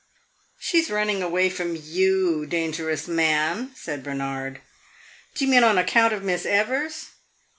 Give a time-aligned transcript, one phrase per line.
[0.57, 4.59] "She is running away from you, dangerous man!" said Bernard.
[5.35, 7.09] "Do you mean on account of Miss Evers?